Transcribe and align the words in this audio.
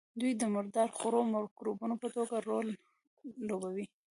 دوی 0.19 0.31
د 0.37 0.43
مردار 0.53 0.89
خورو 0.97 1.19
مکروبونو 1.33 1.95
په 2.01 2.07
توګه 2.15 2.35
رول 2.47 2.67
لوبوي. 3.47 3.85